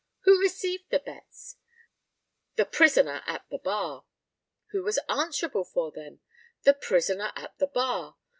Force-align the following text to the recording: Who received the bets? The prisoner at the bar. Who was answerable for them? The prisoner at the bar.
Who 0.21 0.39
received 0.39 0.89
the 0.89 0.97
bets? 0.97 1.57
The 2.55 2.65
prisoner 2.65 3.21
at 3.27 3.45
the 3.51 3.59
bar. 3.59 4.05
Who 4.71 4.81
was 4.81 4.97
answerable 5.07 5.63
for 5.63 5.91
them? 5.91 6.21
The 6.63 6.73
prisoner 6.73 7.31
at 7.35 7.55
the 7.59 7.67
bar. 7.67 8.17